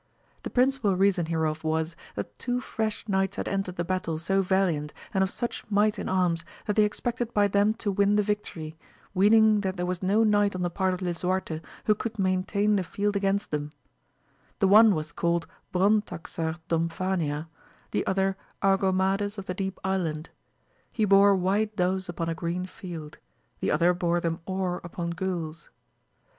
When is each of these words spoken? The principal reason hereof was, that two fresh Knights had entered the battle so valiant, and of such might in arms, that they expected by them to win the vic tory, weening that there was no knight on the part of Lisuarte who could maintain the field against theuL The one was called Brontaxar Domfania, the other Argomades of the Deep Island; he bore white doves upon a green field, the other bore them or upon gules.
The 0.41 0.49
principal 0.49 0.95
reason 0.95 1.27
hereof 1.27 1.63
was, 1.63 1.95
that 2.15 2.39
two 2.39 2.59
fresh 2.59 3.07
Knights 3.07 3.35
had 3.35 3.47
entered 3.47 3.75
the 3.75 3.83
battle 3.83 4.17
so 4.17 4.41
valiant, 4.41 4.93
and 5.13 5.23
of 5.23 5.29
such 5.29 5.63
might 5.69 5.99
in 5.99 6.09
arms, 6.09 6.43
that 6.65 6.75
they 6.75 6.85
expected 6.85 7.31
by 7.35 7.47
them 7.47 7.75
to 7.75 7.91
win 7.91 8.15
the 8.15 8.23
vic 8.23 8.41
tory, 8.43 8.75
weening 9.15 9.61
that 9.61 9.77
there 9.77 9.85
was 9.85 10.01
no 10.01 10.23
knight 10.23 10.55
on 10.55 10.63
the 10.63 10.71
part 10.71 10.95
of 10.95 11.03
Lisuarte 11.03 11.61
who 11.85 11.93
could 11.93 12.17
maintain 12.17 12.77
the 12.77 12.83
field 12.83 13.15
against 13.15 13.51
theuL 13.51 13.69
The 14.57 14.67
one 14.67 14.95
was 14.95 15.11
called 15.11 15.45
Brontaxar 15.71 16.57
Domfania, 16.67 17.47
the 17.91 18.03
other 18.07 18.37
Argomades 18.63 19.37
of 19.37 19.45
the 19.45 19.53
Deep 19.53 19.77
Island; 19.83 20.31
he 20.91 21.05
bore 21.05 21.35
white 21.35 21.75
doves 21.75 22.09
upon 22.09 22.27
a 22.27 22.33
green 22.33 22.65
field, 22.65 23.19
the 23.59 23.69
other 23.69 23.93
bore 23.93 24.19
them 24.19 24.39
or 24.47 24.81
upon 24.83 25.11
gules. 25.11 25.69